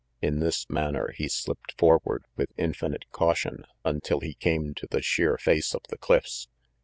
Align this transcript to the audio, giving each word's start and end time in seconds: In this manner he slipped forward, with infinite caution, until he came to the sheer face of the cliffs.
In 0.19 0.39
this 0.39 0.67
manner 0.67 1.11
he 1.15 1.27
slipped 1.27 1.77
forward, 1.77 2.25
with 2.35 2.51
infinite 2.57 3.05
caution, 3.11 3.65
until 3.85 4.19
he 4.19 4.33
came 4.33 4.73
to 4.77 4.87
the 4.89 5.03
sheer 5.03 5.37
face 5.37 5.75
of 5.75 5.83
the 5.89 5.97
cliffs. 5.99 6.47